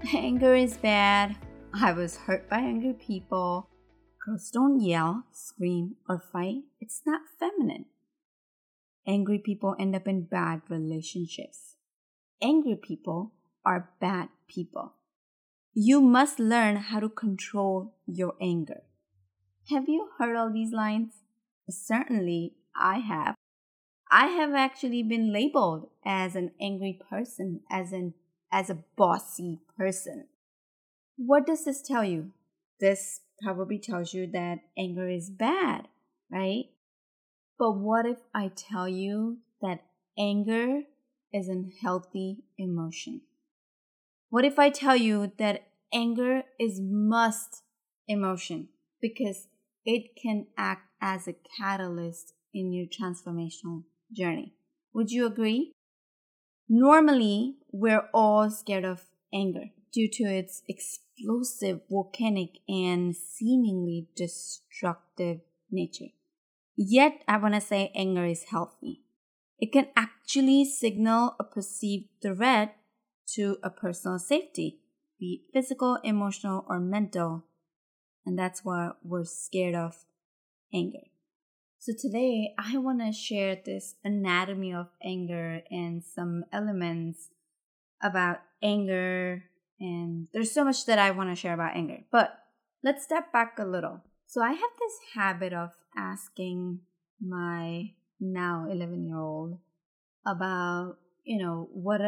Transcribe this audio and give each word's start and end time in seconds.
Anger 0.14 0.54
is 0.54 0.78
bad. 0.78 1.36
I 1.74 1.92
was 1.92 2.16
hurt 2.16 2.48
by 2.48 2.60
angry 2.60 2.94
people. 2.94 3.68
Girls 4.24 4.50
don't 4.50 4.80
yell, 4.80 5.24
scream, 5.30 5.96
or 6.08 6.18
fight. 6.18 6.62
It's 6.80 7.02
not 7.04 7.20
feminine. 7.38 7.84
Angry 9.06 9.38
people 9.38 9.76
end 9.78 9.94
up 9.94 10.08
in 10.08 10.22
bad 10.22 10.62
relationships. 10.70 11.76
Angry 12.40 12.76
people 12.76 13.32
are 13.66 13.90
bad 14.00 14.30
people. 14.48 14.94
You 15.74 16.00
must 16.00 16.40
learn 16.40 16.76
how 16.76 17.00
to 17.00 17.10
control 17.10 17.94
your 18.06 18.34
anger. 18.40 18.84
Have 19.68 19.86
you 19.86 20.08
heard 20.18 20.34
all 20.34 20.50
these 20.50 20.72
lines? 20.72 21.12
Certainly, 21.68 22.54
I 22.74 23.00
have. 23.00 23.34
I 24.10 24.28
have 24.28 24.54
actually 24.54 25.02
been 25.02 25.30
labeled 25.30 25.90
as 26.06 26.34
an 26.36 26.52
angry 26.58 26.98
person, 27.08 27.60
as 27.70 27.92
an 27.92 28.14
as 28.52 28.70
a 28.70 28.78
bossy 28.96 29.60
person. 29.76 30.26
What 31.16 31.46
does 31.46 31.64
this 31.64 31.82
tell 31.82 32.04
you? 32.04 32.32
This 32.80 33.20
probably 33.42 33.78
tells 33.78 34.14
you 34.14 34.26
that 34.28 34.60
anger 34.76 35.08
is 35.08 35.30
bad, 35.30 35.88
right? 36.30 36.66
But 37.58 37.72
what 37.72 38.06
if 38.06 38.18
I 38.34 38.48
tell 38.48 38.88
you 38.88 39.38
that 39.60 39.84
anger 40.18 40.82
is 41.32 41.48
a 41.48 41.64
healthy 41.82 42.44
emotion? 42.58 43.22
What 44.30 44.44
if 44.44 44.58
I 44.58 44.70
tell 44.70 44.96
you 44.96 45.32
that 45.38 45.66
anger 45.92 46.44
is 46.58 46.80
must 46.80 47.62
emotion 48.06 48.68
because 49.00 49.48
it 49.84 50.16
can 50.16 50.46
act 50.56 50.88
as 51.00 51.26
a 51.26 51.34
catalyst 51.58 52.34
in 52.54 52.72
your 52.72 52.86
transformational 52.86 53.84
journey? 54.12 54.54
Would 54.92 55.10
you 55.10 55.26
agree? 55.26 55.72
Normally, 56.72 57.56
we're 57.72 58.08
all 58.14 58.48
scared 58.48 58.84
of 58.84 59.06
anger 59.34 59.70
due 59.92 60.08
to 60.08 60.22
its 60.22 60.62
explosive, 60.68 61.80
volcanic, 61.90 62.58
and 62.68 63.16
seemingly 63.16 64.06
destructive 64.14 65.40
nature. 65.68 66.12
Yet, 66.76 67.24
I 67.26 67.38
want 67.38 67.54
to 67.54 67.60
say 67.60 67.90
anger 67.96 68.24
is 68.24 68.44
healthy. 68.44 69.02
It 69.58 69.72
can 69.72 69.88
actually 69.96 70.64
signal 70.64 71.34
a 71.40 71.44
perceived 71.44 72.06
threat 72.22 72.76
to 73.34 73.56
a 73.64 73.70
personal 73.70 74.20
safety, 74.20 74.78
be 75.18 75.42
it 75.42 75.52
physical, 75.52 75.98
emotional, 76.04 76.64
or 76.68 76.78
mental. 76.78 77.46
And 78.24 78.38
that's 78.38 78.64
why 78.64 78.92
we're 79.02 79.24
scared 79.24 79.74
of 79.74 80.04
anger. 80.72 81.09
So 81.82 81.94
today 81.98 82.52
I 82.58 82.76
want 82.76 83.00
to 83.00 83.10
share 83.10 83.56
this 83.56 83.94
anatomy 84.04 84.74
of 84.74 84.88
anger 85.02 85.62
and 85.70 86.04
some 86.04 86.44
elements 86.52 87.30
about 88.02 88.40
anger 88.62 89.44
and 89.80 90.28
there's 90.34 90.52
so 90.52 90.62
much 90.62 90.84
that 90.84 90.98
I 90.98 91.10
want 91.10 91.30
to 91.30 91.34
share 91.34 91.54
about 91.54 91.74
anger. 91.74 92.00
But 92.12 92.38
let's 92.84 93.02
step 93.02 93.32
back 93.32 93.58
a 93.58 93.64
little. 93.64 94.02
So 94.26 94.42
I 94.42 94.50
have 94.50 94.70
this 94.78 94.92
habit 95.14 95.54
of 95.54 95.70
asking 95.96 96.80
my 97.18 97.94
now 98.20 98.66
11 98.70 99.06
year 99.06 99.16
old 99.16 99.56
about, 100.26 100.98
you 101.24 101.42
know, 101.42 101.70
what 101.72 102.02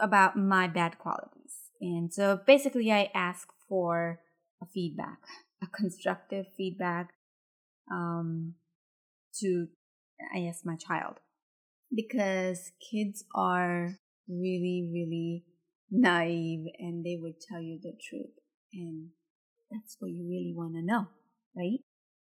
about 0.00 0.38
my 0.38 0.66
bad 0.66 0.98
qualities. 0.98 1.68
And 1.78 2.10
so 2.10 2.40
basically 2.46 2.90
I 2.90 3.10
ask 3.14 3.48
for 3.68 4.20
a 4.62 4.66
feedback, 4.72 5.18
a 5.62 5.66
constructive 5.66 6.46
feedback. 6.56 7.12
Um, 7.92 8.54
to, 9.40 9.68
I 10.34 10.40
guess, 10.40 10.62
my 10.64 10.76
child. 10.76 11.16
Because 11.94 12.70
kids 12.90 13.24
are 13.34 13.96
really, 14.28 14.88
really 14.92 15.44
naive 15.90 16.66
and 16.78 17.04
they 17.04 17.18
would 17.20 17.40
tell 17.40 17.60
you 17.60 17.78
the 17.82 17.92
truth. 18.08 18.34
And 18.72 19.08
that's 19.70 19.96
what 19.98 20.10
you 20.10 20.26
really 20.28 20.54
want 20.56 20.74
to 20.74 20.82
know, 20.82 21.06
right? 21.56 21.80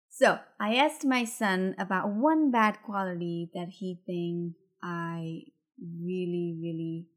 So 0.10 0.40
I 0.60 0.76
asked 0.76 1.06
my 1.06 1.24
son 1.24 1.76
about 1.78 2.10
one 2.10 2.52
bad 2.52 2.78
quality 2.86 3.50
that 3.54 3.70
he 3.70 4.00
thinks 4.06 4.58
I 4.84 5.42
really, 5.80 6.58
really 6.62 7.08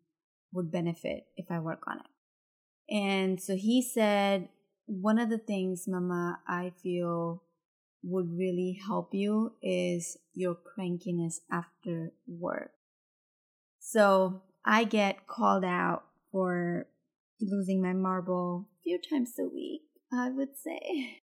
would 0.52 0.70
benefit 0.70 1.24
if 1.36 1.46
I 1.50 1.58
work 1.58 1.82
on 1.86 1.98
it. 1.98 2.94
And 2.94 3.40
so 3.40 3.56
he 3.56 3.82
said, 3.82 4.48
one 4.86 5.18
of 5.18 5.30
the 5.30 5.38
things, 5.38 5.84
Mama, 5.88 6.38
I 6.46 6.72
feel 6.82 7.42
would 8.04 8.36
really 8.36 8.78
help 8.86 9.14
you 9.14 9.52
is 9.62 10.18
your 10.34 10.54
crankiness 10.54 11.40
after 11.50 12.12
work. 12.26 12.72
So 13.80 14.42
I 14.64 14.84
get 14.84 15.26
called 15.26 15.64
out 15.64 16.04
for 16.30 16.86
losing 17.40 17.82
my 17.82 17.92
marble 17.92 18.68
a 18.70 18.82
few 18.82 18.98
times 19.10 19.32
a 19.38 19.44
week, 19.44 19.82
I 20.12 20.30
would 20.30 20.56
say. 20.56 21.20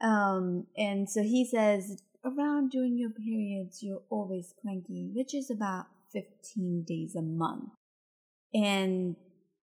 Um, 0.00 0.66
and 0.76 1.08
so 1.08 1.22
he 1.22 1.46
says, 1.46 2.02
around 2.24 2.72
during 2.72 2.98
your 2.98 3.10
periods, 3.10 3.82
you're 3.82 4.02
always 4.10 4.52
cranky, 4.60 5.10
which 5.14 5.34
is 5.34 5.50
about 5.50 5.86
15 6.12 6.84
days 6.86 7.14
a 7.14 7.22
month. 7.22 7.70
And 8.52 9.16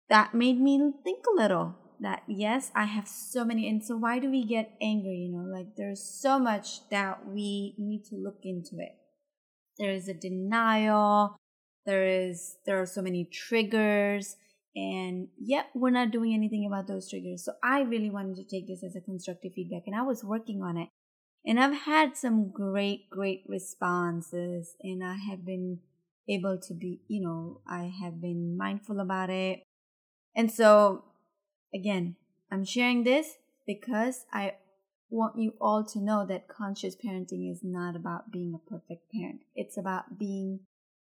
that 0.09 0.33
made 0.33 0.59
me 0.59 0.91
think 1.03 1.23
a 1.27 1.41
little 1.41 1.75
that 2.01 2.23
yes, 2.27 2.71
I 2.75 2.85
have 2.85 3.07
so 3.07 3.43
many. 3.43 3.67
And 3.69 3.83
so 3.83 3.97
why 3.97 4.19
do 4.19 4.29
we 4.29 4.45
get 4.45 4.75
angry? 4.81 5.17
You 5.17 5.31
know, 5.31 5.45
like 5.45 5.75
there's 5.75 6.03
so 6.03 6.39
much 6.39 6.87
that 6.89 7.27
we 7.27 7.75
need 7.77 8.05
to 8.05 8.15
look 8.15 8.39
into 8.43 8.79
it. 8.79 8.95
There 9.77 9.91
is 9.91 10.07
a 10.07 10.13
denial. 10.13 11.37
There 11.85 12.05
is, 12.05 12.57
there 12.65 12.81
are 12.81 12.85
so 12.85 13.01
many 13.01 13.25
triggers 13.25 14.35
and 14.75 15.29
yet 15.39 15.67
we're 15.73 15.89
not 15.89 16.11
doing 16.11 16.33
anything 16.33 16.65
about 16.65 16.87
those 16.87 17.09
triggers. 17.09 17.43
So 17.43 17.53
I 17.63 17.81
really 17.81 18.09
wanted 18.09 18.35
to 18.35 18.43
take 18.43 18.67
this 18.67 18.83
as 18.83 18.95
a 18.95 19.01
constructive 19.01 19.53
feedback 19.53 19.83
and 19.87 19.95
I 19.95 20.03
was 20.03 20.23
working 20.23 20.61
on 20.61 20.77
it. 20.77 20.89
And 21.45 21.59
I've 21.59 21.73
had 21.73 22.17
some 22.17 22.51
great, 22.51 23.09
great 23.09 23.43
responses 23.47 24.75
and 24.83 25.03
I 25.03 25.15
have 25.15 25.45
been 25.45 25.79
able 26.29 26.59
to 26.59 26.73
be, 26.73 26.99
you 27.07 27.21
know, 27.21 27.61
I 27.67 27.91
have 28.01 28.21
been 28.21 28.57
mindful 28.57 28.99
about 28.99 29.29
it. 29.29 29.63
And 30.35 30.51
so 30.51 31.05
Again, 31.73 32.15
I'm 32.51 32.65
sharing 32.65 33.03
this 33.03 33.37
because 33.65 34.25
I 34.31 34.53
want 35.09 35.39
you 35.39 35.53
all 35.61 35.83
to 35.85 35.99
know 35.99 36.25
that 36.25 36.47
conscious 36.47 36.95
parenting 36.95 37.51
is 37.51 37.61
not 37.63 37.95
about 37.95 38.31
being 38.31 38.53
a 38.53 38.69
perfect 38.69 39.11
parent. 39.11 39.41
It's 39.55 39.77
about 39.77 40.17
being, 40.17 40.61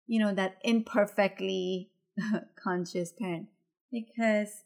you 0.07 0.19
know, 0.19 0.33
that 0.33 0.57
imperfectly 0.63 1.91
conscious 2.63 3.13
parent. 3.17 3.47
Because 3.91 4.63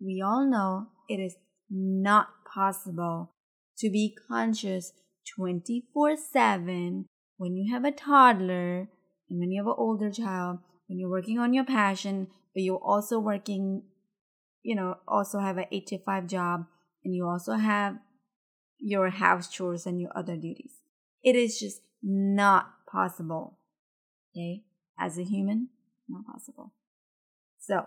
we 0.00 0.20
all 0.20 0.46
know 0.46 0.88
it 1.08 1.20
is 1.20 1.36
not 1.70 2.28
possible 2.52 3.32
to 3.78 3.90
be 3.90 4.16
conscious 4.28 4.92
24 5.36 6.16
7 6.16 7.06
when 7.36 7.56
you 7.56 7.72
have 7.72 7.84
a 7.84 7.90
toddler 7.90 8.88
and 9.28 9.38
when 9.40 9.50
you 9.50 9.60
have 9.60 9.66
an 9.66 9.74
older 9.76 10.10
child, 10.10 10.58
when 10.86 10.98
you're 10.98 11.10
working 11.10 11.38
on 11.38 11.54
your 11.54 11.64
passion, 11.64 12.28
but 12.54 12.62
you're 12.62 12.76
also 12.76 13.18
working 13.18 13.82
you 14.64 14.74
know, 14.74 14.96
also 15.06 15.38
have 15.38 15.58
an 15.58 15.66
eight 15.70 15.86
to 15.88 15.98
five 15.98 16.26
job 16.26 16.66
and 17.04 17.14
you 17.14 17.28
also 17.28 17.52
have 17.52 17.98
your 18.78 19.10
house 19.10 19.48
chores 19.48 19.86
and 19.86 20.00
your 20.00 20.10
other 20.16 20.36
duties. 20.36 20.72
It 21.22 21.36
is 21.36 21.60
just 21.60 21.82
not 22.02 22.72
possible. 22.90 23.58
Okay. 24.34 24.64
As 24.98 25.18
a 25.18 25.22
human, 25.22 25.68
not 26.08 26.26
possible. 26.26 26.72
So 27.58 27.86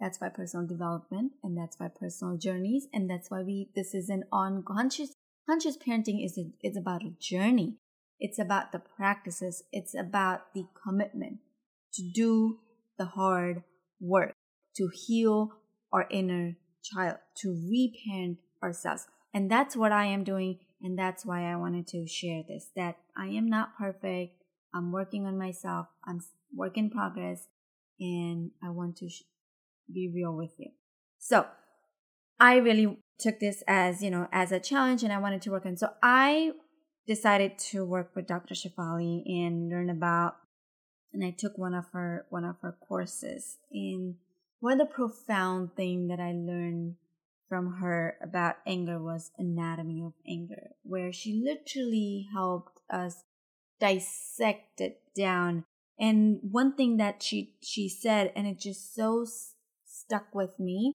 that's 0.00 0.20
why 0.20 0.30
personal 0.30 0.66
development 0.66 1.32
and 1.42 1.56
that's 1.56 1.78
why 1.78 1.88
personal 1.88 2.36
journeys 2.36 2.86
and 2.92 3.08
that's 3.08 3.30
why 3.30 3.42
we, 3.42 3.70
this 3.74 3.94
is 3.94 4.08
an 4.08 4.24
unconscious, 4.32 5.12
conscious 5.48 5.76
parenting 5.76 6.24
is, 6.24 6.38
a, 6.38 6.46
it's 6.62 6.78
about 6.78 7.02
a 7.02 7.14
journey. 7.20 7.76
It's 8.18 8.38
about 8.38 8.72
the 8.72 8.78
practices. 8.78 9.62
It's 9.72 9.94
about 9.94 10.54
the 10.54 10.66
commitment 10.82 11.38
to 11.94 12.02
do 12.14 12.58
the 12.98 13.06
hard 13.06 13.62
work, 14.00 14.34
to 14.76 14.88
heal 14.92 15.52
our 15.92 16.06
inner 16.10 16.56
child, 16.82 17.16
to 17.38 17.68
reparent 17.70 18.38
ourselves. 18.62 19.06
And 19.34 19.50
that's 19.50 19.76
what 19.76 19.92
I 19.92 20.06
am 20.06 20.24
doing. 20.24 20.58
And 20.82 20.98
that's 20.98 21.26
why 21.26 21.50
I 21.50 21.56
wanted 21.56 21.86
to 21.88 22.06
share 22.06 22.42
this 22.48 22.68
that 22.76 22.98
I 23.16 23.26
am 23.26 23.48
not 23.48 23.76
perfect. 23.76 24.42
I'm 24.74 24.92
working 24.92 25.26
on 25.26 25.38
myself. 25.38 25.86
I'm 26.06 26.20
work 26.54 26.76
in 26.76 26.90
progress. 26.90 27.46
And 28.00 28.52
I 28.62 28.70
want 28.70 28.96
to 28.98 29.08
sh- 29.08 29.24
be 29.92 30.10
real 30.14 30.36
with 30.36 30.52
you. 30.58 30.70
So 31.18 31.46
I 32.38 32.56
really 32.56 32.98
took 33.18 33.40
this 33.40 33.64
as, 33.66 34.02
you 34.02 34.10
know, 34.10 34.28
as 34.30 34.52
a 34.52 34.60
challenge 34.60 35.02
and 35.02 35.12
I 35.12 35.18
wanted 35.18 35.42
to 35.42 35.50
work 35.50 35.66
on. 35.66 35.76
So 35.76 35.90
I 36.00 36.52
decided 37.08 37.58
to 37.58 37.84
work 37.84 38.12
with 38.14 38.28
Dr. 38.28 38.54
Shefali 38.54 39.22
and 39.26 39.68
learn 39.68 39.90
about 39.90 40.36
and 41.12 41.24
I 41.24 41.30
took 41.30 41.56
one 41.56 41.74
of 41.74 41.86
her 41.92 42.26
one 42.30 42.44
of 42.44 42.56
her 42.60 42.76
courses 42.86 43.58
and 43.72 44.16
one 44.60 44.80
of 44.80 44.88
the 44.88 44.94
profound 44.94 45.74
thing 45.74 46.08
that 46.08 46.20
I 46.20 46.32
learned 46.32 46.96
from 47.48 47.74
her 47.80 48.16
about 48.22 48.56
anger 48.66 48.98
was 48.98 49.30
anatomy 49.38 50.02
of 50.02 50.12
anger 50.28 50.70
where 50.82 51.12
she 51.12 51.32
literally 51.32 52.28
helped 52.32 52.80
us 52.90 53.22
dissect 53.80 54.80
it 54.80 55.00
down 55.16 55.64
and 55.98 56.40
one 56.42 56.74
thing 56.74 56.98
that 56.98 57.22
she 57.22 57.54
she 57.62 57.88
said 57.88 58.32
and 58.36 58.46
it 58.46 58.58
just 58.58 58.94
so 58.94 59.24
stuck 59.84 60.34
with 60.34 60.58
me 60.58 60.92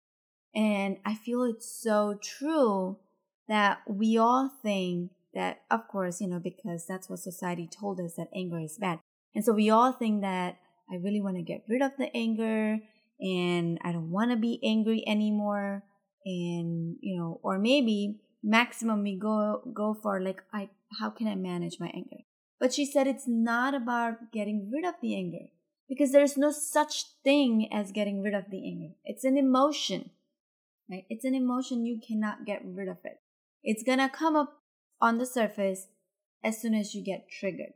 and 0.55 0.97
I 1.03 1.15
feel 1.15 1.43
it's 1.43 1.69
so 1.69 2.19
true 2.21 2.97
that 3.47 3.81
we 3.87 4.17
all 4.17 4.49
think 4.61 5.11
that, 5.33 5.61
of 5.71 5.87
course, 5.87 6.21
you 6.21 6.27
know, 6.27 6.39
because 6.39 6.85
that's 6.85 7.09
what 7.09 7.19
society 7.19 7.67
told 7.67 7.99
us 7.99 8.13
that 8.15 8.29
anger 8.35 8.59
is 8.59 8.77
bad. 8.77 8.99
And 9.33 9.43
so 9.43 9.51
we 9.53 9.69
all 9.69 9.91
think 9.91 10.21
that 10.21 10.59
I 10.91 10.95
really 10.95 11.21
want 11.21 11.37
to 11.37 11.41
get 11.41 11.63
rid 11.67 11.81
of 11.81 11.91
the 11.97 12.15
anger 12.15 12.79
and 13.19 13.79
I 13.83 13.91
don't 13.91 14.11
want 14.11 14.31
to 14.31 14.37
be 14.37 14.59
angry 14.63 15.03
anymore. 15.07 15.83
And, 16.25 16.97
you 17.01 17.17
know, 17.17 17.39
or 17.43 17.59
maybe 17.59 18.19
maximum 18.41 19.03
we 19.03 19.17
go, 19.17 19.61
go 19.73 19.93
for 19.93 20.21
like, 20.21 20.41
I, 20.53 20.69
how 20.99 21.09
can 21.09 21.27
I 21.27 21.35
manage 21.35 21.77
my 21.79 21.91
anger? 21.93 22.23
But 22.59 22.73
she 22.73 22.85
said 22.85 23.07
it's 23.07 23.27
not 23.27 23.73
about 23.73 24.31
getting 24.31 24.71
rid 24.71 24.85
of 24.85 24.95
the 25.01 25.15
anger 25.15 25.49
because 25.89 26.11
there's 26.11 26.37
no 26.37 26.51
such 26.51 27.05
thing 27.23 27.69
as 27.73 27.91
getting 27.91 28.21
rid 28.21 28.33
of 28.33 28.45
the 28.49 28.65
anger. 28.65 28.93
It's 29.03 29.25
an 29.25 29.37
emotion. 29.37 30.11
Right? 30.89 31.05
It's 31.09 31.25
an 31.25 31.35
emotion 31.35 31.85
you 31.85 31.99
cannot 32.05 32.45
get 32.45 32.61
rid 32.63 32.87
of 32.87 32.97
it. 33.03 33.19
It's 33.63 33.83
gonna 33.83 34.09
come 34.09 34.35
up 34.35 34.61
on 35.01 35.17
the 35.17 35.25
surface 35.25 35.87
as 36.43 36.61
soon 36.61 36.73
as 36.73 36.93
you 36.93 37.03
get 37.03 37.29
triggered. 37.29 37.73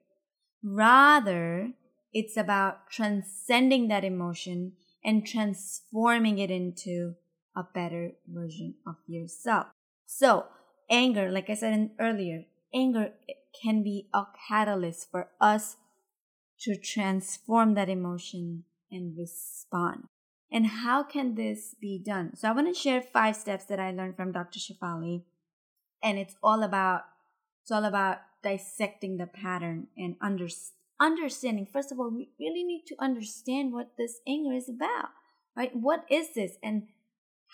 Rather, 0.64 1.72
it's 2.14 2.38
about 2.38 2.90
transcending 2.90 3.88
that 3.88 4.04
emotion 4.04 4.74
and 5.04 5.26
transforming 5.26 6.38
it 6.40 6.52
into 6.52 7.16
a 7.56 7.64
better 7.64 8.12
version 8.28 8.76
of 8.86 8.96
yourself. 9.08 9.68
So, 10.06 10.46
anger, 10.90 11.32
like 11.32 11.50
I 11.50 11.56
said 11.56 11.92
earlier, 12.00 12.46
anger 12.74 13.14
can 13.62 13.84
be 13.84 14.08
a 14.14 14.26
catalyst 14.48 15.10
for 15.10 15.30
us 15.42 15.78
to 16.62 16.76
transform 16.76 17.74
that 17.76 17.90
emotion 17.90 18.64
and 18.92 19.18
respond. 19.18 20.08
And 20.52 20.68
how 20.68 21.04
can 21.04 21.36
this 21.36 21.76
be 21.80 22.00
done? 22.00 22.36
So 22.36 22.48
I 22.48 22.52
want 22.52 22.68
to 22.68 22.80
share 22.80 23.02
five 23.02 23.36
steps 23.36 23.66
that 23.66 23.80
I 23.80 23.92
learned 23.92 24.16
from 24.16 24.32
Dr. 24.32 24.60
Shefali. 24.60 25.24
And 26.02 26.18
it's 26.18 26.36
all 26.42 26.64
about 26.64 27.04
it's 27.62 27.72
all 27.72 27.84
about 27.84 28.20
dissecting 28.44 29.18
the 29.18 29.28
pattern 29.28 29.88
and 29.98 30.16
under, 30.22 30.48
understanding. 31.00 31.66
First 31.66 31.92
of 31.92 32.00
all, 32.00 32.10
we 32.10 32.30
really 32.40 32.64
need 32.64 32.86
to 32.88 32.96
understand 33.00 33.74
what 33.74 33.92
this 33.98 34.20
anger 34.28 34.54
is 34.54 34.70
about. 34.70 35.10
Right? 35.56 35.76
What 35.76 36.06
is 36.10 36.34
this 36.36 36.58
and 36.62 36.88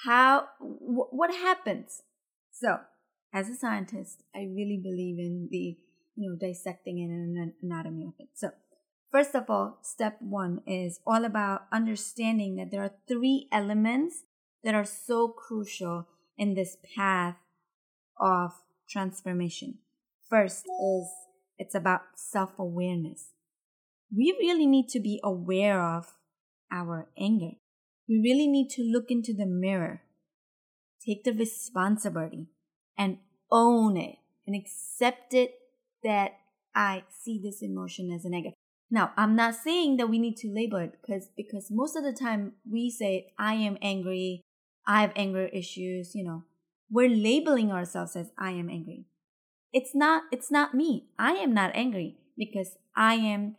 how 0.06 0.48
wh- 0.60 1.14
what 1.14 1.32
happens? 1.32 2.04
So, 2.52 2.80
as 3.34 3.50
a 3.50 3.56
scientist, 3.56 4.24
I 4.36 4.40
really 4.40 4.80
believe 4.82 5.20
in 5.20 5.48
the 5.52 5.78
you 6.16 6.30
know 6.30 6.36
dissecting 6.36 7.00
and 7.00 7.54
anatomy 7.62 8.06
of 8.06 8.14
it. 8.20 8.30
So, 8.34 8.52
First 9.14 9.36
of 9.36 9.48
all, 9.48 9.78
step 9.84 10.18
one 10.20 10.62
is 10.66 11.00
all 11.06 11.24
about 11.24 11.68
understanding 11.72 12.56
that 12.56 12.72
there 12.72 12.82
are 12.82 12.96
three 13.08 13.48
elements 13.52 14.24
that 14.64 14.74
are 14.74 14.84
so 14.84 15.28
crucial 15.28 16.08
in 16.36 16.56
this 16.56 16.78
path 16.96 17.36
of 18.20 18.54
transformation. 18.90 19.78
First 20.28 20.66
is 20.66 21.08
it's 21.64 21.76
about 21.76 22.02
self 22.16 22.60
awareness. 22.60 23.30
We 24.16 24.36
really 24.38 24.68
need 24.68 24.90
to 24.90 25.00
be 25.00 25.20
aware 25.24 25.82
of 25.82 26.14
our 26.72 27.08
anger. 27.18 27.56
We 28.08 28.20
really 28.20 28.48
need 28.48 28.70
to 28.72 28.84
look 28.84 29.10
into 29.10 29.34
the 29.34 29.46
mirror, 29.46 30.02
take 31.04 31.24
the 31.24 31.32
responsibility, 31.32 32.48
and 32.98 33.20
own 33.50 33.96
it 33.96 34.18
and 34.46 34.56
accept 34.56 35.34
it 35.34 35.54
that 36.04 36.34
I 36.76 37.04
see 37.10 37.40
this 37.42 37.62
emotion 37.62 38.12
as 38.12 38.26
a 38.26 38.30
negative. 38.30 38.58
Now, 38.92 39.14
I'm 39.16 39.36
not 39.36 39.56
saying 39.56 39.98
that 39.98 40.10
we 40.10 40.20
need 40.20 40.36
to 40.38 40.54
label 40.54 40.80
it 40.80 41.00
because 41.02 41.30
because 41.38 41.72
most 41.72 41.96
of 41.96 42.04
the 42.04 42.14
time 42.14 42.54
we 42.70 42.92
say 42.92 43.34
I 43.40 43.54
am 43.54 43.78
angry, 43.82 44.42
I 44.86 45.02
have 45.02 45.14
anger 45.16 45.46
issues, 45.46 46.14
you 46.14 46.26
know. 46.26 46.44
We're 46.92 47.10
labeling 47.10 47.72
ourselves 47.72 48.16
as 48.16 48.32
I 48.38 48.52
am 48.52 48.70
angry. 48.70 49.06
It's 49.74 49.96
not 49.96 50.24
it's 50.32 50.52
not 50.52 50.74
me. 50.74 51.08
I 51.18 51.34
am 51.34 51.54
not 51.54 51.72
angry 51.74 52.18
because 52.38 52.78
I 52.96 53.16
am 53.16 53.56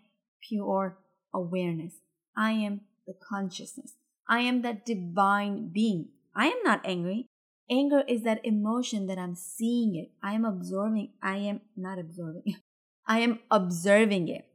pure 0.48 0.98
awareness. 1.34 1.94
I 2.36 2.52
am 2.52 2.82
the 3.06 3.14
consciousness. 3.28 3.94
I 4.28 4.40
am 4.40 4.62
that 4.62 4.86
divine 4.86 5.70
being. 5.72 6.08
I 6.34 6.46
am 6.46 6.62
not 6.64 6.80
angry. 6.84 7.26
Anger 7.70 8.04
is 8.06 8.22
that 8.22 8.44
emotion 8.44 9.06
that 9.08 9.18
I'm 9.18 9.34
seeing 9.34 9.96
it. 9.96 10.10
I 10.22 10.34
am 10.34 10.44
absorbing. 10.44 11.10
I 11.22 11.36
am 11.36 11.60
not 11.76 11.98
absorbing. 11.98 12.56
I 13.06 13.20
am 13.20 13.40
observing 13.50 14.28
it 14.28 14.46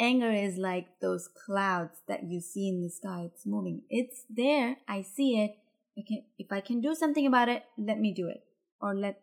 anger 0.00 0.32
is 0.32 0.56
like 0.56 0.86
those 1.00 1.28
clouds 1.28 2.00
that 2.08 2.24
you 2.24 2.40
see 2.40 2.68
in 2.68 2.82
the 2.82 2.88
sky. 2.88 3.28
It's 3.32 3.46
moving. 3.46 3.82
It's 3.90 4.24
there. 4.30 4.78
I 4.88 5.02
see 5.02 5.38
it. 5.38 5.52
I 5.98 6.02
can, 6.08 6.24
if 6.38 6.50
I 6.50 6.60
can 6.60 6.80
do 6.80 6.94
something 6.94 7.26
about 7.26 7.48
it, 7.50 7.64
let 7.76 8.00
me 8.00 8.12
do 8.14 8.26
it. 8.28 8.42
Or 8.80 8.94
let 8.94 9.20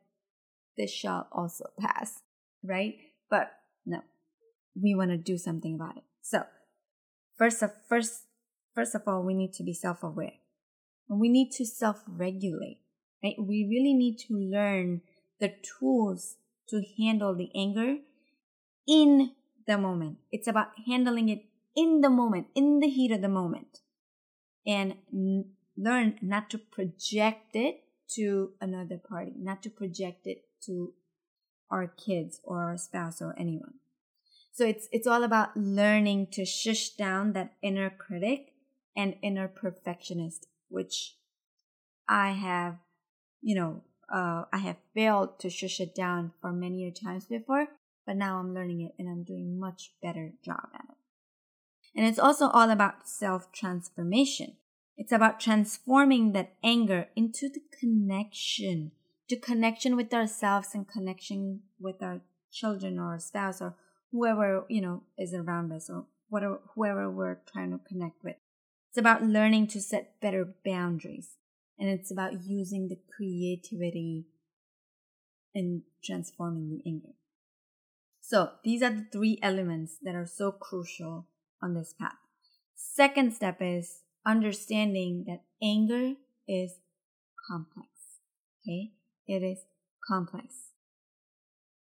this 0.77 0.91
shall 0.91 1.27
also 1.31 1.65
pass. 1.79 2.21
Right? 2.63 2.95
But 3.29 3.51
no, 3.85 4.01
we 4.81 4.95
want 4.95 5.11
to 5.11 5.17
do 5.17 5.37
something 5.37 5.75
about 5.75 5.97
it. 5.97 6.03
So 6.21 6.43
first 7.37 7.61
of, 7.61 7.71
first, 7.87 8.23
first 8.75 8.95
of 8.95 9.03
all, 9.07 9.23
we 9.23 9.33
need 9.33 9.53
to 9.53 9.63
be 9.63 9.73
self-aware. 9.73 10.33
And 11.09 11.19
we 11.19 11.29
need 11.29 11.51
to 11.53 11.65
self-regulate. 11.65 12.79
Right? 13.23 13.35
We 13.39 13.67
really 13.69 13.93
need 13.93 14.17
to 14.27 14.35
learn 14.35 15.01
the 15.39 15.53
tools 15.79 16.35
to 16.69 16.83
handle 16.97 17.35
the 17.35 17.49
anger 17.55 17.97
in 18.87 19.31
the 19.65 19.77
moment. 19.77 20.17
It's 20.31 20.47
about 20.47 20.69
handling 20.87 21.29
it 21.29 21.43
in 21.75 22.01
the 22.01 22.09
moment, 22.09 22.47
in 22.55 22.79
the 22.79 22.89
heat 22.89 23.11
of 23.11 23.21
the 23.21 23.29
moment, 23.29 23.79
and 24.65 24.95
learn 25.77 26.17
not 26.21 26.49
to 26.49 26.57
project 26.57 27.55
it 27.55 27.83
to 28.15 28.53
another 28.59 28.97
party, 28.97 29.33
not 29.37 29.61
to 29.63 29.69
project 29.69 30.25
it 30.25 30.46
to 30.65 30.93
our 31.69 31.87
kids 31.87 32.39
or 32.43 32.63
our 32.63 32.77
spouse 32.77 33.21
or 33.21 33.35
anyone. 33.37 33.75
So 34.51 34.65
it's 34.65 34.87
it's 34.91 35.07
all 35.07 35.23
about 35.23 35.55
learning 35.55 36.27
to 36.31 36.45
shush 36.45 36.89
down 36.89 37.33
that 37.33 37.53
inner 37.61 37.89
critic 37.89 38.53
and 38.95 39.15
inner 39.21 39.47
perfectionist, 39.47 40.47
which 40.69 41.15
I 42.09 42.31
have, 42.31 42.77
you 43.41 43.55
know, 43.55 43.83
uh, 44.11 44.45
I 44.51 44.57
have 44.59 44.77
failed 44.93 45.39
to 45.39 45.49
shush 45.49 45.79
it 45.79 45.93
down 45.93 46.31
for 46.41 46.51
many 46.51 46.91
times 46.91 47.25
before 47.25 47.67
but 48.07 48.15
now 48.15 48.39
I'm 48.39 48.55
learning 48.55 48.81
it 48.81 48.95
and 48.97 49.09
I'm 49.09 49.23
doing 49.23 49.59
much 49.59 49.91
better 50.01 50.31
job 50.43 50.69
at 50.73 50.85
it. 50.89 50.97
And 51.93 52.07
it's 52.07 52.17
also 52.17 52.47
all 52.47 52.71
about 52.71 53.07
self 53.07 53.51
transformation. 53.51 54.53
It's 54.97 55.11
about 55.11 55.39
transforming 55.39 56.31
that 56.31 56.53
anger 56.63 57.09
into 57.15 57.49
the 57.49 57.61
connection, 57.79 58.93
to 59.29 59.37
connection 59.37 59.95
with 59.95 60.13
ourselves 60.13 60.69
and 60.73 60.87
connection 60.87 61.61
with 61.79 62.01
our 62.01 62.21
children 62.51 62.97
or 62.99 63.13
our 63.13 63.19
spouse 63.19 63.61
or 63.61 63.75
whoever, 64.11 64.65
you 64.69 64.81
know, 64.81 65.03
is 65.17 65.33
around 65.33 65.71
us 65.71 65.89
or 65.89 66.05
whatever, 66.29 66.61
whoever 66.75 67.09
we're 67.09 67.39
trying 67.51 67.71
to 67.71 67.79
connect 67.87 68.23
with. 68.23 68.35
It's 68.89 68.97
about 68.97 69.23
learning 69.23 69.67
to 69.67 69.81
set 69.81 70.19
better 70.21 70.55
boundaries. 70.65 71.35
And 71.79 71.89
it's 71.89 72.11
about 72.11 72.43
using 72.43 72.87
the 72.87 72.97
creativity 73.15 74.25
in 75.53 75.83
transforming 76.03 76.69
the 76.69 76.89
anger. 76.89 77.13
So 78.21 78.51
these 78.63 78.81
are 78.81 78.89
the 78.89 79.05
three 79.11 79.39
elements 79.43 79.97
that 80.01 80.15
are 80.15 80.25
so 80.25 80.51
crucial 80.51 81.27
on 81.61 81.75
this 81.75 81.93
path. 81.99 82.17
Second 82.75 83.33
step 83.33 83.57
is 83.61 84.01
understanding 84.25 85.25
that 85.27 85.43
anger 85.61 86.15
is 86.47 86.79
complex. 87.49 87.87
Okay. 88.63 88.91
It 89.27 89.43
is 89.43 89.59
complex. 90.07 90.71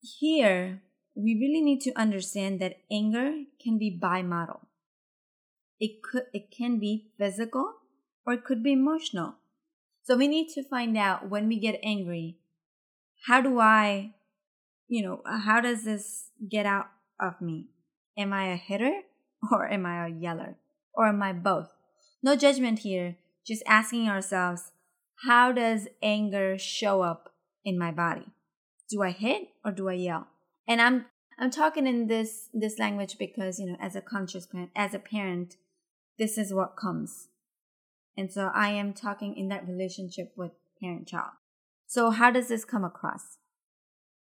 Here, 0.02 0.82
we 1.16 1.34
really 1.36 1.62
need 1.62 1.82
to 1.82 1.94
understand 2.00 2.60
that 2.60 2.78
anger 2.92 3.44
can 3.64 3.78
be 3.78 3.98
bimodal. 4.02 4.62
It 5.80 6.04
could, 6.04 6.26
it 6.34 6.52
can 6.52 6.80
be 6.80 7.12
physical 7.18 7.74
or 8.26 8.34
it 8.34 8.44
could 8.44 8.64
be 8.64 8.74
emotional. 8.74 9.36
So 10.04 10.18
we 10.18 10.28
need 10.28 10.50
to 10.54 10.64
find 10.64 10.98
out 10.98 11.30
when 11.30 11.48
we 11.48 11.60
get 11.60 11.80
angry, 11.84 12.38
how 13.28 13.42
do 13.42 13.60
I 13.60 14.14
you 14.92 15.02
know, 15.02 15.22
how 15.26 15.62
does 15.62 15.86
this 15.86 16.32
get 16.50 16.66
out 16.66 16.88
of 17.18 17.40
me? 17.40 17.70
Am 18.18 18.34
I 18.34 18.52
a 18.52 18.58
hitter 18.58 18.92
or 19.52 19.72
am 19.72 19.86
I 19.86 20.06
a 20.06 20.10
yeller? 20.10 20.58
Or 20.94 21.08
am 21.08 21.24
I 21.24 21.32
both? 21.32 21.70
No 22.22 22.36
judgment 22.36 22.80
here, 22.80 23.16
just 23.48 23.64
asking 23.66 24.10
ourselves, 24.10 24.72
how 25.28 25.52
does 25.52 25.88
anger 26.02 26.58
show 26.58 27.02
up 27.02 27.34
in 27.64 27.78
my 27.78 27.92
body? 27.92 28.26
Do 28.90 29.04
I 29.04 29.12
hit 29.12 29.50
or 29.64 29.72
do 29.72 29.88
I 29.88 29.94
yell? 29.94 30.28
And 30.68 30.82
I'm 30.82 31.06
I'm 31.40 31.52
talking 31.52 31.88
in 31.88 32.08
this 32.08 32.50
this 32.54 32.80
language 32.80 33.18
because 33.18 33.60
you 33.60 33.68
know 33.68 33.78
as 33.80 33.96
a 33.96 34.02
conscious 34.02 34.48
parent, 34.48 34.72
as 34.76 34.94
a 34.94 35.00
parent, 35.00 35.58
this 36.18 36.38
is 36.38 36.54
what 36.54 36.76
comes. 36.76 37.28
And 38.18 38.32
so 38.32 38.52
I 38.54 38.70
am 38.70 38.94
talking 38.94 39.36
in 39.36 39.48
that 39.50 39.68
relationship 39.68 40.34
with 40.36 40.52
parent 40.82 41.08
child. 41.08 41.32
So 41.88 42.10
how 42.10 42.32
does 42.32 42.48
this 42.48 42.66
come 42.66 42.84
across? 42.84 43.38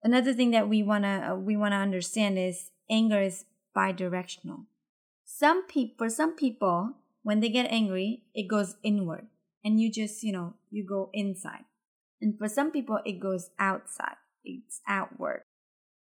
Another 0.03 0.33
thing 0.33 0.51
that 0.51 0.69
we 0.69 0.83
want 0.83 1.03
to 1.03 1.31
uh, 1.31 1.35
we 1.35 1.57
want 1.57 1.71
to 1.71 1.77
understand 1.77 2.37
is 2.37 2.69
anger 2.89 3.21
is 3.21 3.45
bidirectional. 3.75 4.65
Some 5.25 5.65
people 5.65 5.95
for 5.97 6.09
some 6.09 6.35
people 6.35 6.93
when 7.23 7.39
they 7.39 7.49
get 7.49 7.71
angry, 7.71 8.23
it 8.33 8.47
goes 8.47 8.75
inward 8.83 9.27
and 9.63 9.79
you 9.79 9.91
just, 9.91 10.23
you 10.23 10.31
know, 10.31 10.53
you 10.69 10.85
go 10.85 11.09
inside. 11.13 11.65
And 12.21 12.37
for 12.37 12.47
some 12.47 12.71
people 12.71 12.99
it 13.05 13.19
goes 13.19 13.49
outside. 13.59 14.15
It's 14.43 14.81
outward. 14.87 15.43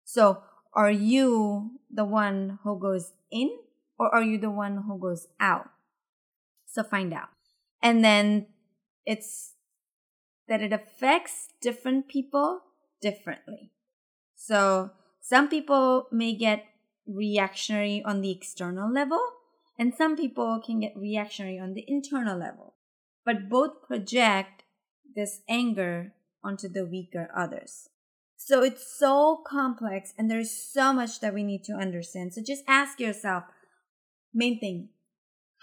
So, 0.04 0.42
are 0.74 0.90
you 0.90 1.72
the 1.92 2.04
one 2.04 2.58
who 2.62 2.78
goes 2.78 3.12
in 3.30 3.50
or 3.98 4.14
are 4.14 4.22
you 4.22 4.38
the 4.38 4.50
one 4.50 4.84
who 4.86 4.98
goes 4.98 5.26
out? 5.40 5.70
So 6.66 6.82
find 6.82 7.12
out. 7.12 7.28
And 7.82 8.04
then 8.04 8.46
it's 9.06 9.54
that 10.48 10.62
it 10.62 10.72
affects 10.72 11.48
different 11.60 12.08
people 12.08 12.60
differently. 13.00 13.72
So 14.34 14.90
some 15.20 15.48
people 15.48 16.08
may 16.10 16.34
get 16.34 16.64
reactionary 17.06 18.02
on 18.04 18.20
the 18.20 18.30
external 18.30 18.90
level, 18.90 19.20
and 19.78 19.94
some 19.94 20.16
people 20.16 20.60
can 20.64 20.80
get 20.80 20.96
reactionary 20.96 21.58
on 21.58 21.74
the 21.74 21.84
internal 21.86 22.38
level. 22.38 22.74
But 23.28 23.50
both 23.50 23.82
project 23.82 24.62
this 25.14 25.42
anger 25.50 26.14
onto 26.42 26.66
the 26.66 26.86
weaker 26.86 27.28
others. 27.36 27.90
So 28.38 28.62
it's 28.62 28.98
so 28.98 29.42
complex 29.46 30.14
and 30.16 30.30
there's 30.30 30.50
so 30.50 30.94
much 30.94 31.20
that 31.20 31.34
we 31.34 31.42
need 31.42 31.62
to 31.64 31.74
understand. 31.74 32.32
So 32.32 32.40
just 32.40 32.64
ask 32.66 32.98
yourself, 32.98 33.44
main 34.32 34.58
thing, 34.58 34.88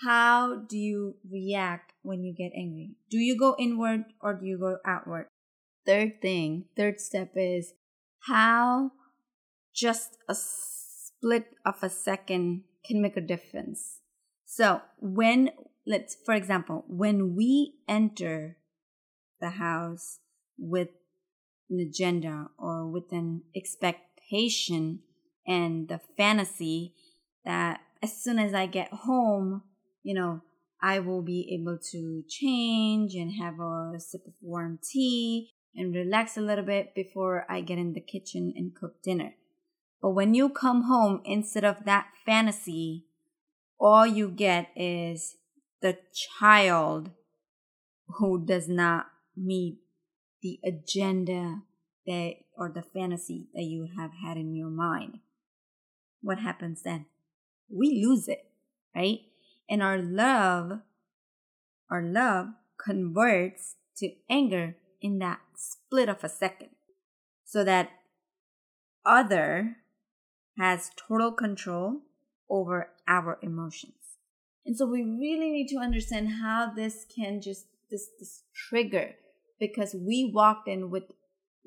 how 0.03 0.57
do 0.69 0.77
you 0.77 1.15
react 1.27 1.93
when 2.03 2.23
you 2.23 2.35
get 2.37 2.51
angry? 2.55 2.97
Do 3.09 3.17
you 3.17 3.35
go 3.35 3.55
inward 3.57 4.03
or 4.21 4.35
do 4.35 4.45
you 4.45 4.59
go 4.59 4.77
outward? 4.85 5.25
Third 5.87 6.21
thing, 6.21 6.65
third 6.77 6.99
step 6.99 7.31
is 7.35 7.73
how 8.27 8.91
just 9.73 10.17
a 10.29 10.35
split 10.35 11.47
of 11.65 11.81
a 11.81 11.89
second 11.89 12.65
can 12.85 13.01
make 13.01 13.17
a 13.17 13.21
difference. 13.21 14.01
So 14.45 14.81
when 14.99 15.49
let's 15.85 16.17
for 16.25 16.33
example, 16.33 16.85
when 16.87 17.35
we 17.35 17.75
enter 17.87 18.57
the 19.39 19.51
house 19.51 20.19
with 20.57 20.89
an 21.69 21.79
agenda 21.79 22.49
or 22.57 22.87
with 22.87 23.11
an 23.11 23.43
expectation 23.55 24.99
and 25.47 25.87
the 25.87 25.99
fantasy 26.17 26.93
that 27.43 27.81
as 28.01 28.21
soon 28.21 28.39
as 28.39 28.53
I 28.53 28.65
get 28.65 28.89
home, 28.91 29.63
you 30.03 30.13
know, 30.13 30.41
I 30.81 30.99
will 30.99 31.21
be 31.21 31.57
able 31.59 31.79
to 31.91 32.23
change 32.29 33.15
and 33.15 33.31
have 33.41 33.59
a 33.59 33.99
sip 33.99 34.21
of 34.27 34.33
warm 34.41 34.79
tea 34.83 35.51
and 35.75 35.95
relax 35.95 36.37
a 36.37 36.41
little 36.41 36.65
bit 36.65 36.93
before 36.95 37.45
I 37.49 37.61
get 37.61 37.77
in 37.77 37.93
the 37.93 38.01
kitchen 38.01 38.53
and 38.55 38.75
cook 38.75 39.01
dinner. 39.03 39.33
But 40.01 40.11
when 40.11 40.33
you 40.33 40.49
come 40.49 40.83
home, 40.83 41.21
instead 41.25 41.65
of 41.65 41.85
that 41.85 42.07
fantasy, 42.25 43.05
all 43.79 44.05
you 44.05 44.29
get 44.29 44.69
is 44.75 45.35
the 45.85 45.99
child 46.39 47.11
who 48.17 48.43
does 48.43 48.67
not 48.67 49.05
meet 49.37 49.77
the 50.41 50.59
agenda 50.65 51.61
that 52.07 52.33
or 52.57 52.71
the 52.73 52.81
fantasy 52.81 53.49
that 53.53 53.65
you 53.65 53.87
have 53.95 54.09
had 54.25 54.35
in 54.35 54.55
your 54.55 54.71
mind. 54.71 55.19
What 56.21 56.39
happens 56.39 56.81
then? 56.81 57.05
We 57.69 58.03
lose 58.03 58.27
it, 58.27 58.49
right? 58.95 59.19
And 59.69 59.83
our 59.83 59.99
love, 59.99 60.79
our 61.91 62.01
love 62.01 62.47
converts 62.83 63.75
to 63.97 64.09
anger 64.27 64.77
in 65.01 65.19
that 65.19 65.41
split 65.55 66.09
of 66.09 66.23
a 66.23 66.29
second. 66.29 66.69
So 67.43 67.63
that 67.63 67.91
other 69.05 69.75
has 70.57 70.89
total 70.97 71.31
control 71.31 72.01
over 72.49 72.89
our 73.07 73.37
emotions. 73.43 74.04
And 74.65 74.77
so 74.77 74.85
we 74.85 75.03
really 75.03 75.51
need 75.51 75.67
to 75.69 75.77
understand 75.77 76.29
how 76.41 76.71
this 76.75 77.05
can 77.15 77.41
just 77.41 77.67
this 77.91 78.07
this 78.19 78.43
trigger 78.53 79.15
because 79.59 79.93
we 79.93 80.31
walked 80.33 80.67
in 80.67 80.89
with 80.89 81.03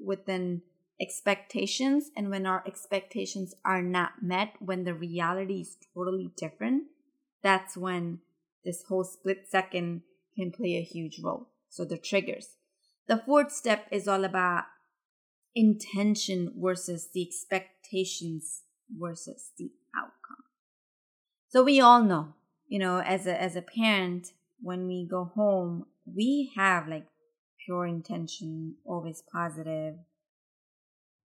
within 0.05 0.63
expectations 1.01 2.11
and 2.17 2.29
when 2.29 2.45
our 2.45 2.63
expectations 2.67 3.55
are 3.65 3.83
not 3.83 4.21
met 4.21 4.55
when 4.59 4.83
the 4.83 4.95
reality 4.95 5.61
is 5.61 5.77
totally 5.95 6.33
different 6.37 6.83
that's 7.43 7.77
when 7.77 8.19
this 8.65 8.85
whole 8.89 9.05
split 9.05 9.47
second 9.49 10.03
can 10.37 10.53
play 10.53 10.77
a 10.77 10.83
huge 10.83 11.21
role. 11.23 11.49
So 11.69 11.85
the 11.85 11.99
triggers. 11.99 12.57
The 13.07 13.19
fourth 13.19 13.53
step 13.53 13.87
is 13.91 14.07
all 14.07 14.25
about 14.25 14.65
intention 15.55 16.53
versus 16.57 17.09
the 17.13 17.27
expectations 17.27 18.63
versus 18.91 19.51
the 19.59 19.71
outcome. 19.97 20.45
So 21.49 21.65
we 21.65 21.81
all 21.81 22.03
know 22.03 22.35
you 22.69 22.79
know 22.79 23.01
as 23.01 23.27
a 23.27 23.41
as 23.41 23.57
a 23.57 23.63
parent 23.63 24.33
when 24.61 24.87
we 24.87 25.07
go 25.09 25.25
home 25.25 25.87
we 26.15 26.53
have 26.57 26.89
like 26.89 27.07
pure 27.69 27.87
intention, 27.87 28.77
always 28.85 29.23
positive. 29.31 29.97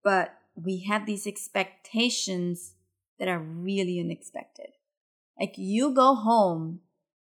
But 0.03 0.33
we 0.55 0.85
have 0.89 1.05
these 1.05 1.25
expectations 1.25 2.75
that 3.17 3.27
are 3.27 3.39
really 3.39 3.99
unexpected. 3.99 4.71
Like 5.39 5.53
you 5.57 5.93
go 5.93 6.15
home 6.15 6.81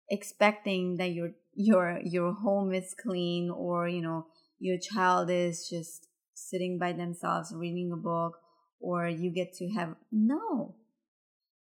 expecting 0.08 0.96
that 0.96 1.12
your 1.12 1.32
your 1.54 2.00
your 2.02 2.32
home 2.32 2.74
is 2.74 2.94
clean 3.00 3.48
or 3.50 3.88
you 3.88 4.02
know 4.02 4.26
your 4.58 4.76
child 4.78 5.30
is 5.30 5.68
just 5.68 6.08
sitting 6.34 6.78
by 6.78 6.92
themselves 6.92 7.54
reading 7.54 7.92
a 7.92 7.96
book 7.96 8.38
or 8.80 9.08
you 9.08 9.30
get 9.30 9.54
to 9.54 9.68
have 9.70 9.94
no 10.10 10.74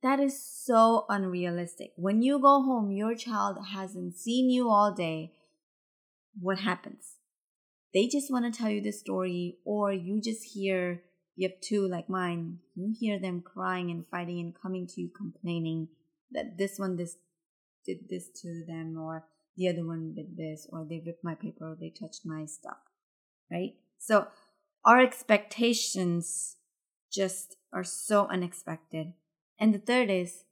that 0.04 0.20
is 0.20 0.42
so 0.42 1.06
unrealistic 1.10 1.92
when 1.96 2.22
you 2.22 2.40
go 2.40 2.62
home 2.62 2.92
your 2.92 3.16
child 3.16 3.58
hasn't 3.74 4.16
seen 4.16 4.50
you 4.50 4.70
all 4.70 4.94
day 4.94 5.32
what 6.40 6.60
happens 6.60 7.18
they 7.94 8.08
just 8.08 8.32
want 8.32 8.46
to 8.46 8.56
tell 8.56 8.70
you 8.70 8.82
the 8.82 8.92
story, 8.92 9.58
or 9.66 9.94
you 9.94 10.22
just 10.22 10.44
hear, 10.44 11.02
you 11.36 11.50
have 11.50 11.60
two 11.62 11.88
like 11.88 12.10
mine, 12.10 12.60
you 12.76 12.94
hear 12.98 13.20
them 13.20 13.42
crying 13.42 13.90
and 13.90 14.06
fighting 14.12 14.40
and 14.40 14.54
coming 14.62 14.88
to 14.88 15.02
you 15.02 15.10
complaining 15.16 15.88
that 16.32 16.58
this 16.58 16.78
one 16.78 16.98
this 16.98 17.16
did 17.86 18.10
this 18.10 18.30
to 18.42 18.66
them, 18.68 18.98
or 19.00 19.26
the 19.56 19.70
other 19.70 19.86
one 19.86 20.14
did 20.14 20.36
this, 20.38 20.68
or 20.72 20.86
they 20.88 21.02
ripped 21.06 21.24
my 21.24 21.34
paper, 21.34 21.72
or 21.72 21.78
they 21.80 21.90
touched 21.90 22.22
my 22.26 22.46
stuff, 22.46 22.78
right? 23.52 23.76
So 23.98 24.28
our 24.84 25.00
expectations 25.00 26.58
just 27.12 27.56
are 27.74 27.84
so 27.84 28.28
unexpected. 28.28 29.14
And 29.60 29.74
the 29.74 29.80
third 29.80 30.10
is, 30.10 30.44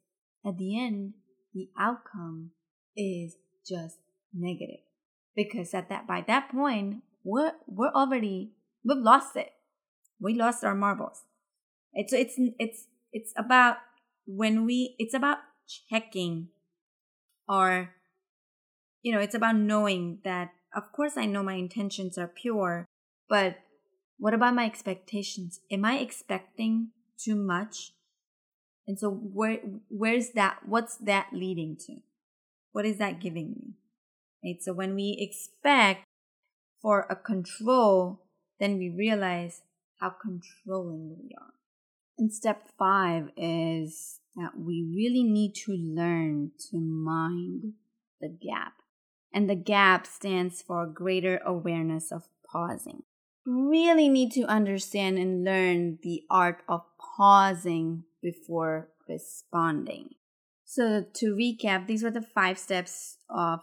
at 0.46 0.58
the 0.58 0.80
end, 0.80 1.14
the 1.54 1.70
outcome 1.78 2.52
is 2.96 3.36
just 3.68 3.98
negative 4.34 4.82
because 5.36 5.74
at 5.74 5.90
that 5.90 6.08
by 6.08 6.24
that 6.28 6.50
point 6.50 7.02
we're 7.24 7.54
we're 7.68 7.92
already 7.92 8.52
we've 8.84 8.98
lost 8.98 9.36
it. 9.36 9.52
We 10.20 10.34
lost 10.34 10.64
our 10.64 10.76
marbles. 10.76 11.24
It's 11.94 12.14
it's 12.14 12.36
it's 12.60 12.88
it's 13.12 13.34
about 13.38 13.78
when 14.26 14.66
we 14.66 14.96
it's 15.00 15.14
about 15.14 15.40
checking 15.90 16.50
or 17.48 17.92
you 19.02 19.12
know, 19.12 19.20
it's 19.20 19.36
about 19.36 19.56
knowing 19.56 20.20
that 20.24 20.52
of 20.76 20.92
course 20.92 21.14
I 21.16 21.26
know 21.26 21.44
my 21.44 21.54
intentions 21.54 22.18
are 22.18 22.28
pure, 22.28 22.86
but 23.30 23.58
what 24.18 24.34
about 24.34 24.56
my 24.56 24.66
expectations? 24.66 25.60
Am 25.72 25.86
I 25.86 25.98
expecting 26.00 26.90
too 27.18 27.36
much? 27.36 27.94
And 28.88 29.00
so 29.00 29.10
where 29.10 29.60
where's 29.89 30.32
that 30.32 30.60
what's 30.65 30.98
that 30.98 31.27
leading 31.34 31.75
to? 31.88 31.98
What 32.72 32.86
is 32.86 32.98
that 32.98 33.20
giving 33.20 33.51
me? 33.51 33.74
Right? 34.44 34.62
So 34.62 34.74
when 34.74 34.96
we 34.96 35.18
expect 35.20 36.04
for 36.82 37.08
a 37.10 37.15
control, 37.15 38.22
then 38.60 38.77
we 38.77 38.89
realize 38.89 39.62
how 40.00 40.10
controlling 40.22 41.18
we 41.18 41.36
are. 41.39 41.54
And 42.18 42.32
step 42.34 42.68
five 42.77 43.30
is 43.36 44.20
that 44.36 44.51
we 44.58 44.86
really 44.96 45.24
need 45.24 45.56
to 45.65 45.74
learn 45.74 46.51
to 46.72 46.77
mind 46.77 47.74
the 48.22 48.30
gap. 48.30 48.74
And 49.34 49.50
the 49.50 49.56
gap 49.56 50.06
stands 50.06 50.62
for 50.62 50.86
greater 50.86 51.42
awareness 51.46 52.12
of 52.12 52.30
pausing. 52.50 53.04
Really 53.46 54.10
need 54.10 54.32
to 54.34 54.44
understand 54.44 55.18
and 55.18 55.44
learn 55.44 56.00
the 56.02 56.24
art 56.30 56.64
of 56.68 56.82
pausing 57.18 58.04
before 58.22 58.90
responding. 59.08 60.10
So, 60.66 61.06
to 61.14 61.36
recap, 61.36 61.86
these 61.86 62.02
were 62.04 62.12
the 62.12 62.22
five 62.22 62.58
steps 62.58 63.18
of 63.30 63.62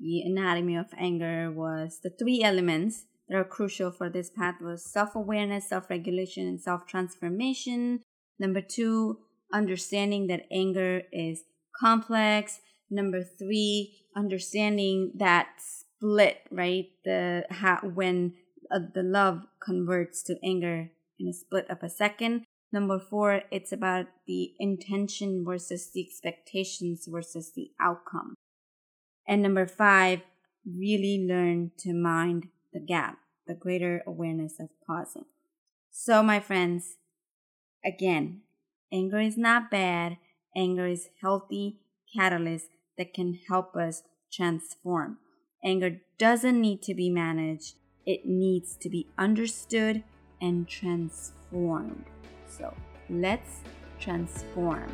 the 0.00 0.22
anatomy 0.22 0.76
of 0.76 0.86
anger 0.98 1.52
was 1.52 2.00
the 2.02 2.10
three 2.10 2.42
elements 2.42 3.04
that 3.28 3.36
are 3.36 3.44
crucial 3.44 3.90
for 3.90 4.08
this 4.08 4.30
path 4.30 4.56
was 4.60 4.90
self-awareness, 4.90 5.68
self-regulation, 5.68 6.46
and 6.46 6.60
self-transformation. 6.60 8.00
Number 8.38 8.60
two, 8.60 9.18
understanding 9.52 10.26
that 10.28 10.46
anger 10.50 11.02
is 11.12 11.42
complex. 11.78 12.60
Number 12.90 13.22
three, 13.22 14.06
understanding 14.16 15.12
that 15.16 15.48
split, 15.58 16.38
right? 16.50 16.86
The 17.04 17.46
how 17.50 17.80
when 17.82 18.34
the 18.70 19.02
love 19.02 19.46
converts 19.60 20.22
to 20.24 20.36
anger 20.44 20.90
in 21.18 21.28
a 21.28 21.32
split 21.32 21.68
of 21.70 21.82
a 21.82 21.90
second. 21.90 22.44
Number 22.72 22.98
four, 22.98 23.42
it's 23.50 23.72
about 23.72 24.06
the 24.26 24.52
intention 24.58 25.44
versus 25.46 25.90
the 25.92 26.04
expectations 26.04 27.06
versus 27.10 27.52
the 27.54 27.70
outcome. 27.80 28.34
And 29.28 29.42
number 29.42 29.66
five, 29.66 30.22
really 30.66 31.24
learn 31.26 31.70
to 31.78 31.92
mind 31.92 32.48
the 32.72 32.80
gap, 32.80 33.18
the 33.46 33.54
greater 33.54 34.02
awareness 34.06 34.58
of 34.58 34.70
pausing. 34.86 35.26
So, 35.90 36.22
my 36.22 36.40
friends, 36.40 36.96
again, 37.84 38.40
anger 38.92 39.20
is 39.20 39.38
not 39.38 39.70
bad. 39.70 40.16
Anger 40.56 40.86
is 40.86 41.08
healthy 41.20 41.80
catalyst 42.14 42.68
that 42.98 43.14
can 43.14 43.38
help 43.48 43.76
us 43.76 44.02
transform. 44.32 45.18
Anger 45.64 46.00
doesn't 46.18 46.60
need 46.60 46.82
to 46.82 46.94
be 46.94 47.10
managed. 47.10 47.74
It 48.06 48.26
needs 48.26 48.76
to 48.76 48.88
be 48.88 49.06
understood 49.16 50.02
and 50.40 50.68
transformed. 50.68 52.04
So, 52.46 52.74
let's 53.08 53.60
transform. 53.98 54.90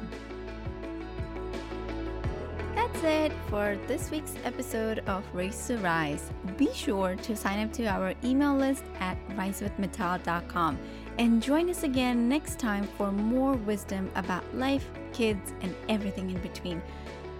That's 2.75 3.03
it 3.03 3.33
for 3.49 3.79
this 3.87 4.11
week's 4.11 4.35
episode 4.45 5.01
of 5.07 5.25
Raise 5.33 5.67
to 5.67 5.79
Rise. 5.79 6.31
Be 6.57 6.73
sure 6.73 7.17
to 7.17 7.35
sign 7.35 7.65
up 7.65 7.73
to 7.75 7.87
our 7.87 8.15
email 8.23 8.55
list 8.55 8.85
at 9.01 9.17
risewithmittal.com 9.31 10.79
and 11.19 11.43
join 11.43 11.69
us 11.69 11.83
again 11.83 12.29
next 12.29 12.59
time 12.59 12.85
for 12.97 13.11
more 13.11 13.55
wisdom 13.55 14.11
about 14.15 14.45
life, 14.55 14.89
kids, 15.13 15.53
and 15.63 15.75
everything 15.89 16.31
in 16.31 16.39
between. 16.41 16.81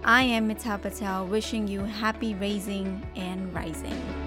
I 0.03 0.23
am 0.23 0.49
Mittal 0.49 0.81
Patel, 0.81 1.27
wishing 1.27 1.67
you 1.67 1.81
happy 1.81 2.33
raising 2.35 3.05
and 3.15 3.53
rising. 3.53 4.20